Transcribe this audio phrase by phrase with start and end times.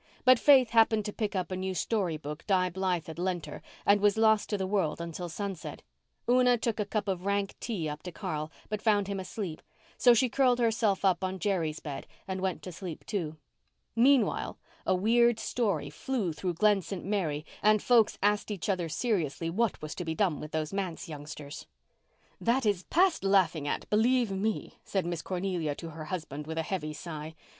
[0.25, 3.61] But Faith happened to pick up a new story book Di Blythe had lent her
[3.85, 5.83] and was lost to the world until sunset.
[6.27, 9.61] Una took a cup of rank tea up to Carl but found him asleep;
[9.99, 13.37] so she curled herself up on Jerry's bed and went to sleep too.
[13.95, 17.05] Meanwhile, a weird story flew through Glen St.
[17.05, 21.07] Mary and folks asked each other seriously what was to be done with those manse
[21.07, 21.67] youngsters.
[22.39, 26.63] "That is past laughing at, believe me," said Miss Cornelia to her husband, with a
[26.63, 27.35] heavy sigh.